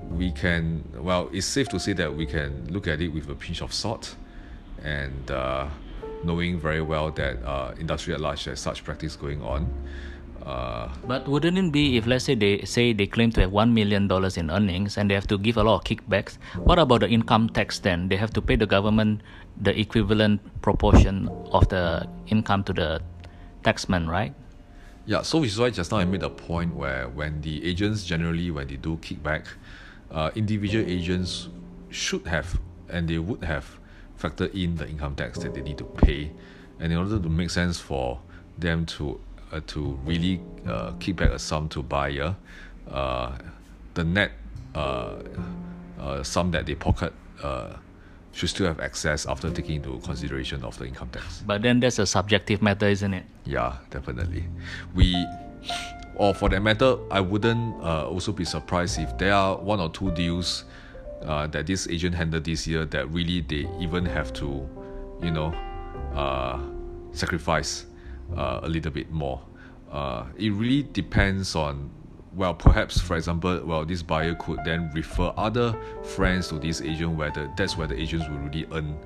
[0.09, 3.35] we can well it's safe to say that we can look at it with a
[3.35, 4.15] pinch of salt
[4.83, 5.29] and
[6.23, 9.69] knowing very well that uh, industry at large has such practice going on.
[10.45, 13.73] Uh, but wouldn't it be if let's say they say they claim to have one
[13.73, 16.37] million dollars in earnings and they have to give a lot of kickbacks?
[16.63, 18.07] What about the income tax then?
[18.07, 19.21] They have to pay the government
[19.61, 23.01] the equivalent proportion of the income to the
[23.63, 24.33] taxman, right?
[25.05, 28.03] Yeah, so which is why just now I made a point where when the agents
[28.03, 29.47] generally when they do kickback,
[30.11, 31.49] uh, individual agents
[31.89, 33.78] should have and they would have
[34.19, 36.31] factored in the income tax that they need to pay,
[36.79, 38.19] and in order to make sense for
[38.57, 39.19] them to
[39.51, 42.35] uh, to really uh, kick back a sum to buyer,
[42.91, 43.37] uh,
[43.93, 44.31] the net
[44.75, 45.15] uh,
[45.99, 47.73] uh, sum that they pocket uh,
[48.31, 51.41] should still have access after taking into consideration of the income tax.
[51.45, 53.25] But then that's a subjective matter, isn't it?
[53.45, 54.45] Yeah, definitely.
[54.93, 55.25] We,
[56.15, 59.89] or for that matter, I wouldn't uh, also be surprised if there are one or
[59.89, 60.65] two deals
[61.23, 64.67] uh, that this agent handled this year that really they even have to,
[65.21, 65.53] you know,
[66.13, 66.59] uh,
[67.11, 67.85] sacrifice
[68.35, 69.41] uh, a little bit more.
[69.91, 71.89] Uh, it really depends on
[72.35, 77.17] well, perhaps for example, well, this buyer could then refer other friends to this agent
[77.17, 78.97] where the, that's where the agents will really earn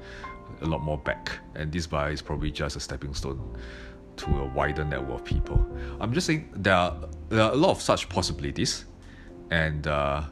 [0.62, 1.32] a lot more back.
[1.56, 3.58] And this buyer is probably just a stepping stone
[4.18, 5.66] to a wider network of people.
[6.00, 6.96] I'm just saying there are,
[7.30, 8.86] there are a lot of such possibilities,
[9.50, 10.24] and uh,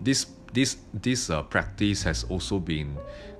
[0.00, 2.96] this this this uh, practice has also been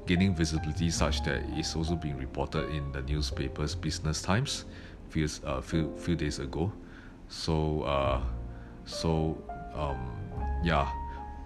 [0.07, 4.65] gaining visibility such that it's also being reported in the newspapers, Business Times,
[5.09, 6.73] few uh, few few days ago.
[7.29, 8.21] So uh,
[8.85, 9.39] so
[9.75, 10.11] um,
[10.63, 10.91] yeah,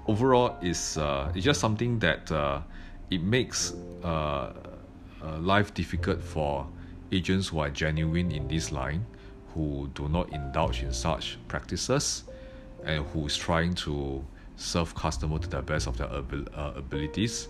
[0.06, 2.62] overall is uh, it's just something that uh,
[3.10, 4.52] it makes uh,
[5.22, 6.66] uh, life difficult for
[7.12, 9.04] agents who are genuine in this line,
[9.54, 12.24] who do not indulge in such practices,
[12.84, 14.24] and who is trying to
[14.58, 17.48] serve customer to the best of their abil- uh, abilities.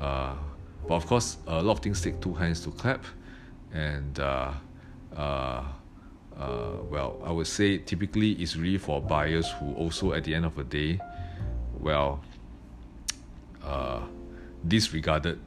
[0.00, 0.34] Uh,
[0.88, 3.04] but of course, a lot of things take two hands to clap,
[3.72, 4.52] and uh,
[5.14, 5.62] uh,
[6.36, 10.46] uh, well, I would say typically it's really for buyers who also, at the end
[10.46, 11.00] of the day,
[11.80, 12.24] well,
[13.62, 14.00] uh,
[14.66, 15.38] disregarded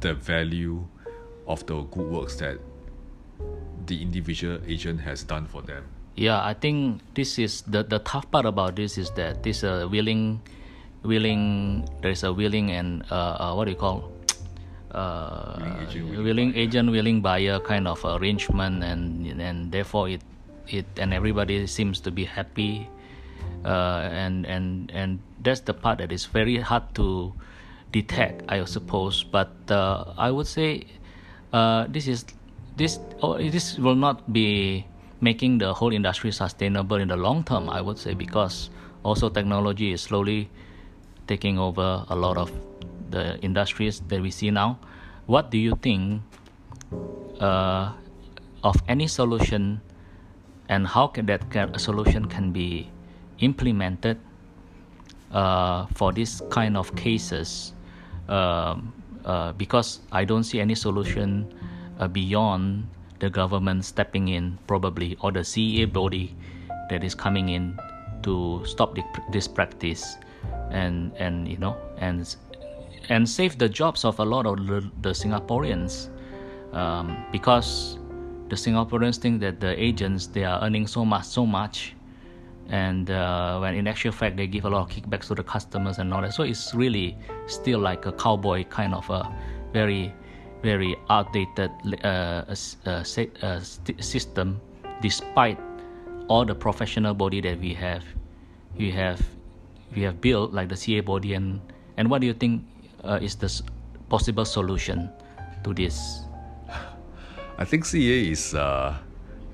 [0.00, 0.86] the value
[1.46, 2.58] of the good works that
[3.86, 5.84] the individual agent has done for them.
[6.16, 9.84] Yeah, I think this is the the tough part about this is that this uh,
[9.84, 10.40] willing,
[11.04, 11.84] willing.
[12.00, 14.08] There is a willing and uh, uh, what do you call
[14.96, 16.64] uh, willing, agent, willing, willing buyer.
[16.64, 20.24] agent, willing buyer kind of arrangement, and and therefore it
[20.72, 22.88] it and everybody seems to be happy,
[23.68, 27.36] uh, and and and that's the part that is very hard to
[27.92, 29.20] detect, I suppose.
[29.20, 30.88] But uh, I would say
[31.52, 32.24] uh, this is
[32.80, 34.88] this oh, this will not be
[35.20, 37.68] making the whole industry sustainable in the long term.
[37.70, 38.70] I would say because
[39.02, 40.50] also technology is slowly
[41.26, 42.52] taking over a lot of
[43.10, 44.78] the industries that we see now.
[45.26, 46.22] What do you think
[47.40, 47.92] uh,
[48.62, 49.80] of any solution,
[50.68, 52.90] and how can that can, solution can be
[53.38, 54.18] implemented
[55.32, 57.72] uh, for this kind of cases?
[58.28, 58.92] Um,
[59.24, 61.52] uh, because I don't see any solution
[61.98, 62.86] uh, beyond
[63.20, 66.34] the government stepping in, probably, or the CEA body
[66.90, 67.78] that is coming in
[68.22, 69.02] to stop the,
[69.32, 70.16] this practice,
[70.70, 72.36] and and you know and
[73.08, 76.08] and save the jobs of a lot of the, the Singaporeans.
[76.72, 77.98] Um, because
[78.48, 81.94] the Singaporeans think that the agents they are earning so much so much
[82.68, 85.98] and uh, when in actual fact they give a lot of kickbacks to the customers
[85.98, 86.34] and all that.
[86.34, 89.32] So it's really still like a cowboy kind of a
[89.72, 90.12] very
[90.66, 91.70] very outdated
[92.02, 93.04] uh, uh,
[93.46, 93.60] uh
[94.02, 94.58] system
[95.00, 95.58] despite
[96.26, 98.02] all the professional body that we have
[98.74, 99.22] we have
[99.94, 101.60] we have built like the CEA body and
[101.96, 102.66] and what do you think
[103.04, 103.48] uh, is the
[104.08, 105.08] possible solution
[105.62, 106.26] to this?
[107.58, 108.98] I think CEA is uh,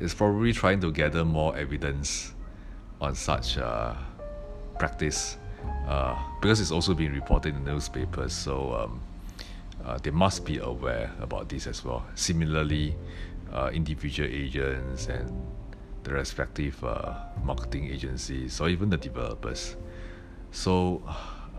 [0.01, 2.33] is probably trying to gather more evidence
[3.01, 3.95] on such uh,
[4.79, 5.37] practice
[5.87, 8.33] uh, because it's also been reported in newspapers.
[8.33, 9.01] So um,
[9.85, 12.05] uh, they must be aware about this as well.
[12.15, 12.95] Similarly,
[13.53, 15.31] uh, individual agents and
[16.05, 17.15] the respective uh,
[17.45, 19.77] marketing agencies or even the developers.
[20.51, 21.03] So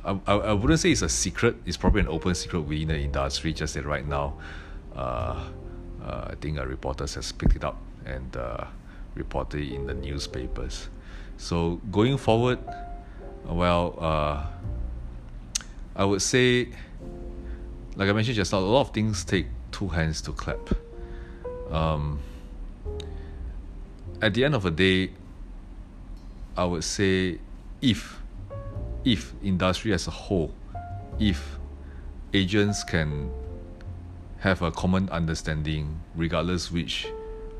[0.03, 1.55] I, I, I wouldn't say it's a secret.
[1.65, 3.53] It's probably an open secret within the industry.
[3.53, 4.35] Just that right now,
[4.95, 5.49] uh,
[6.03, 8.65] uh, I think uh, reporters has picked it up and uh,
[9.15, 10.89] reported it in the newspapers.
[11.37, 12.59] So going forward,
[13.45, 14.45] well, uh,
[15.95, 16.69] I would say,
[17.95, 20.69] like I mentioned just now, a lot of things take two hands to clap.
[21.71, 22.19] Um,
[24.21, 25.11] at the end of the day,
[26.57, 27.39] I would say
[27.81, 28.19] if
[29.03, 30.53] if industry as a whole,
[31.19, 31.59] if
[32.33, 33.31] agents can
[34.39, 37.07] have a common understanding, regardless which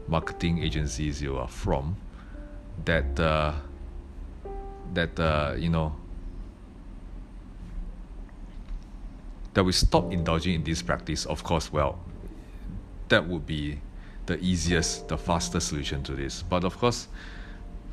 [0.08, 1.98] marketing agencies you are from,
[2.86, 3.54] that uh,
[4.94, 5.96] that uh, you know
[9.54, 11.26] that we stop indulging in this practice.
[11.26, 12.00] Of course, well,
[13.10, 13.80] that would be
[14.26, 16.44] the easiest, the fastest solution to this.
[16.44, 17.08] But of course,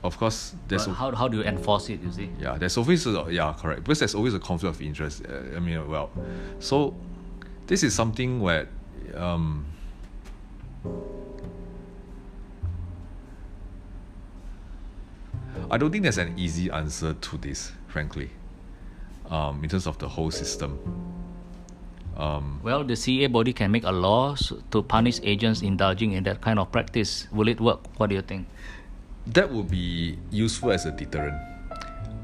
[0.03, 2.01] of course, there's But how, how do you enforce it?
[2.01, 2.31] You see.
[2.39, 3.85] yeah, there's always a, yeah, correct.
[3.85, 5.23] Because there's always a conflict of interest.
[5.29, 6.11] Uh, I mean, well,
[6.59, 6.95] so
[7.67, 8.69] this is something where
[9.15, 9.67] um,
[15.71, 18.31] I don't think there's an easy answer to this, frankly,
[19.29, 20.79] um, in terms of the whole system.
[22.21, 26.45] Um, Well, the CEA body can make a law to punish agents indulging in that
[26.45, 27.27] kind of practice.
[27.33, 27.81] Will it work?
[27.97, 28.45] What do you think?
[29.27, 31.41] that would be useful as a deterrent.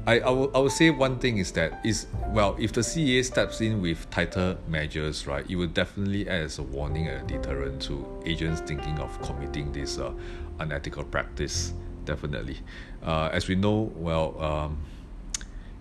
[0.05, 3.25] I, I, will, I will say one thing is that is well if the CEA
[3.25, 7.33] steps in with tighter measures right it will definitely act as a warning and a
[7.33, 10.13] deterrent to agents thinking of committing this uh,
[10.59, 11.73] unethical practice
[12.05, 12.57] definitely
[13.03, 14.77] uh, as we know well um,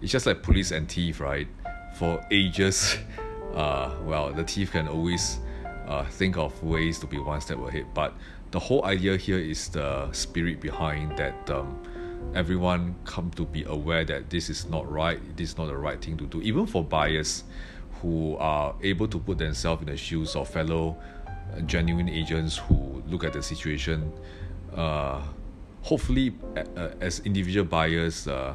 [0.02, 1.46] it's just like police and thief right
[1.96, 2.96] for ages
[3.56, 5.38] uh, well the thief can always
[5.88, 8.14] uh, think of ways to be one step ahead but
[8.50, 11.82] the whole idea here is the spirit behind that um,
[12.34, 16.02] everyone come to be aware that this is not right this is not the right
[16.02, 16.40] thing to do.
[16.42, 17.44] Even for buyers
[18.02, 20.96] who are able to put themselves in the shoes of fellow
[21.26, 24.12] uh, genuine agents who look at the situation
[24.74, 25.22] uh,
[25.82, 26.34] hopefully
[27.00, 28.54] as individual buyers uh,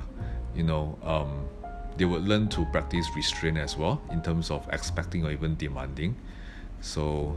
[0.56, 1.48] you know um,
[2.02, 6.16] they would learn to practice restraint as well in terms of expecting or even demanding
[6.82, 7.36] so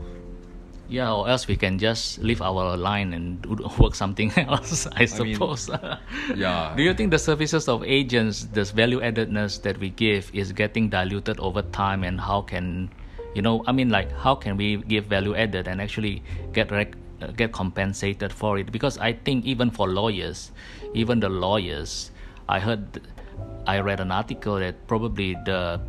[0.87, 5.09] Yeah, or else we can just leave our line and do, work something else, I
[5.17, 5.69] I mean, suppose.
[6.35, 6.73] yeah.
[6.77, 10.89] Do you think the services of agents, this value addedness that we give, is getting
[10.89, 12.03] diluted over time?
[12.03, 12.91] And how can,
[13.33, 16.21] you know, I mean, like, how can we give value added and actually
[16.53, 18.71] get rec- uh, get compensated for it?
[18.71, 20.51] Because I think even for lawyers,
[20.93, 22.11] even the lawyers,
[22.47, 23.01] I heard,
[23.67, 25.81] I read an article that probably the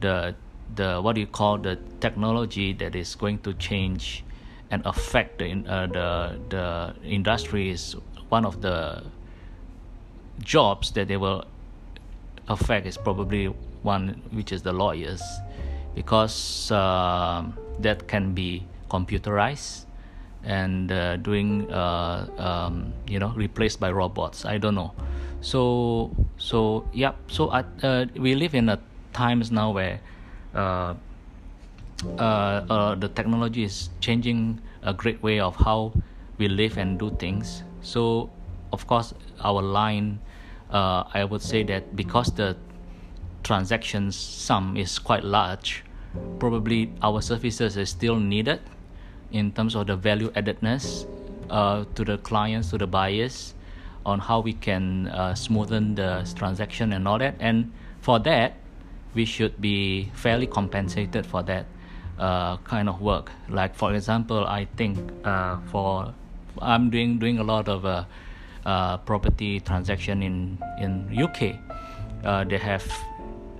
[0.00, 0.34] the
[0.74, 4.24] the what do you call the technology that is going to change
[4.70, 7.96] and affect the uh, the the industry is
[8.28, 9.02] one of the
[10.42, 11.44] jobs that they will
[12.48, 13.46] affect is probably
[13.82, 15.22] one which is the lawyers.
[15.94, 19.86] Because um, that can be computerized
[20.44, 24.44] and uh, doing uh, um, you know replaced by robots.
[24.44, 24.92] I don't know.
[25.40, 28.78] So so yeah so uh, we live in a
[29.12, 30.00] times now where
[30.54, 30.94] uh,
[32.18, 35.92] uh, uh, the technology is changing a great way of how
[36.38, 37.62] we live and do things.
[37.82, 38.30] So,
[38.72, 40.20] of course, our line,
[40.70, 42.56] I would say that because the
[43.42, 45.84] transactions sum is quite large,
[46.38, 48.60] probably our services is still needed
[49.32, 51.06] in terms of the value addedness
[51.50, 53.54] uh, to the clients, to the buyers,
[54.06, 57.34] on how we can uh, smoothen the transaction and all that.
[57.38, 58.54] And for that,
[59.14, 61.66] we should be fairly compensated for that
[62.18, 63.32] uh, kind of work.
[63.48, 66.12] Like for example, I think uh, for
[66.60, 68.04] I'm doing doing a lot of uh,
[68.66, 71.56] uh, property transaction in in UK.
[72.46, 72.84] They have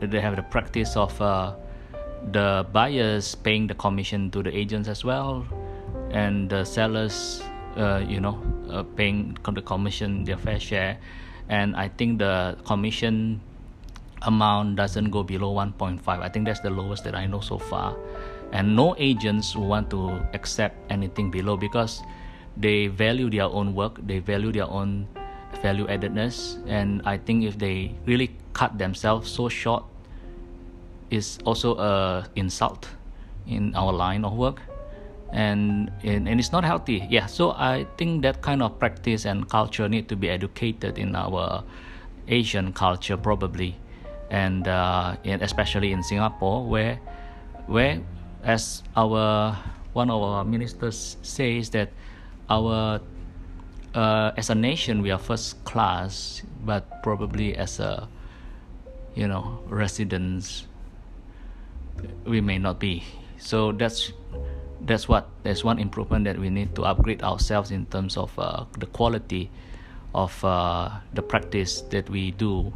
[0.00, 5.46] they have the practice of the buyers paying the commission to the agents as well,
[6.10, 7.42] and the sellers,
[7.76, 8.40] uh, you know,
[8.70, 10.98] uh, paying the commission their fair share.
[11.48, 13.40] And I think the commission
[14.22, 17.96] amount doesn't go below 1.5 i think that's the lowest that i know so far.
[18.52, 22.02] And no agents want to accept anything below because
[22.56, 25.06] they value their own work they value their own
[25.62, 26.58] value addedness.
[26.66, 29.84] And i think if they really cut themselves so short
[31.10, 32.88] is also a insult
[33.46, 34.60] in our line of work
[35.32, 39.48] and, and and it's not healthy yeah so i think that kind of practice and
[39.48, 41.62] culture need to be educated in our
[42.28, 43.76] asian culture probably
[44.30, 46.98] and uh, in, especially in Singapore, where
[47.66, 48.00] where
[48.42, 49.58] as our
[49.92, 51.90] one of our ministers says that
[52.48, 53.00] our
[53.94, 58.08] uh, as a nation we are first class, but probably as a
[59.14, 60.66] you know residents
[62.24, 63.02] we may not be.
[63.36, 64.12] So that's
[64.82, 68.64] that's what that's one improvement that we need to upgrade ourselves in terms of uh,
[68.78, 69.50] the quality
[70.14, 72.72] of uh, the practice that we do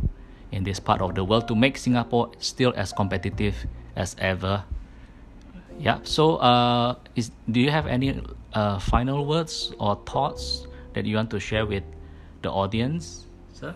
[0.53, 4.65] in this part of the world to make Singapore still as competitive as ever.
[5.79, 5.99] Yeah.
[6.05, 8.21] So, uh, is do you have any
[8.53, 11.83] uh, final words or thoughts that you want to share with
[12.43, 13.75] the audience, sir?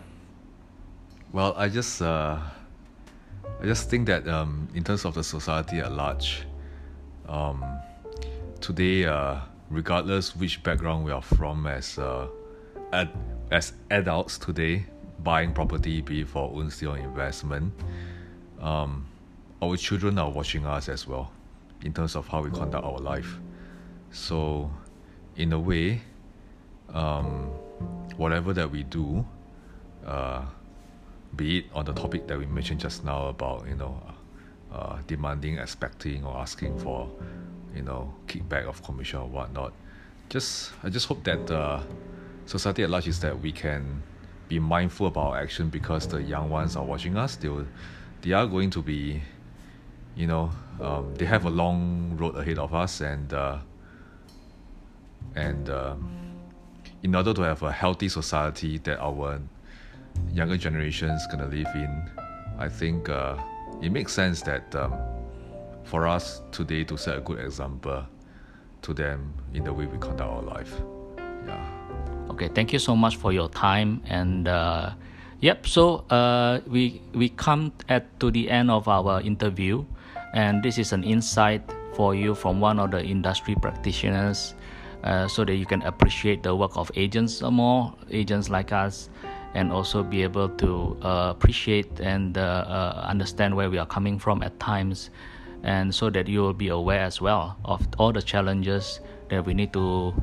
[1.33, 2.39] Well, I just uh,
[3.61, 6.47] I just think that um, in terms of the society at large,
[7.27, 7.65] um,
[8.61, 9.39] today, uh,
[9.69, 12.27] regardless which background we are from as uh,
[12.93, 13.17] ad-
[13.51, 14.85] as adults today,
[15.23, 17.73] buying property be for own or investment,
[18.61, 19.05] um,
[19.61, 21.31] our children are watching us as well
[21.83, 23.39] in terms of how we conduct our life.
[24.11, 24.69] So,
[25.35, 26.01] in a way,
[26.93, 27.49] um,
[28.17, 29.25] whatever that we do,
[30.05, 30.43] uh,
[31.35, 34.01] be it on the topic that we mentioned just now about you know
[34.71, 37.09] uh, demanding, expecting, or asking for
[37.75, 39.73] you know kickback of commission or whatnot.
[40.29, 41.81] Just I just hope that uh,
[42.45, 44.03] society at large is that we can
[44.47, 47.35] be mindful about our action because the young ones are watching us.
[47.35, 47.67] They will,
[48.21, 49.21] they are going to be,
[50.15, 50.51] you know,
[50.81, 53.59] um, they have a long road ahead of us, and uh,
[55.35, 55.95] and uh,
[57.03, 59.39] in order to have a healthy society that our
[60.33, 62.09] younger generations gonna live in,
[62.57, 63.37] I think uh,
[63.81, 64.93] it makes sense that um,
[65.83, 68.05] for us today to set a good example
[68.81, 70.73] to them in the way we conduct our life.
[71.45, 71.65] Yeah.
[72.29, 74.47] Okay, thank you so much for your time and.
[74.47, 74.91] Uh,
[75.41, 75.65] yep.
[75.67, 79.83] So uh, we we come at to the end of our interview,
[80.33, 81.63] and this is an insight
[81.93, 84.55] for you from one of the industry practitioners
[85.03, 89.09] uh, so that you can appreciate the work of agents more, agents like us,
[89.53, 94.19] and also be able to uh, appreciate and uh, uh, understand where we are coming
[94.19, 95.09] from at times,
[95.63, 98.99] and so that you will be aware as well of all the challenges
[99.29, 100.13] that we need to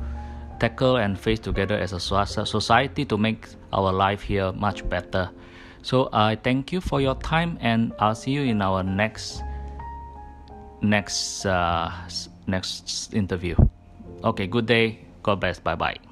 [0.59, 5.29] tackle and face together as a society to make our life here much better.
[5.81, 9.41] So I thank you for your time, and I'll see you in our next
[10.81, 11.91] next uh,
[12.47, 13.55] next interview.
[14.23, 15.05] Okay, good day.
[15.23, 15.59] God bless.
[15.59, 16.06] Bye bye.